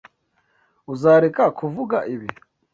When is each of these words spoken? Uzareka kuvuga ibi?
Uzareka 0.93 1.43
kuvuga 1.57 1.97
ibi? 2.13 2.29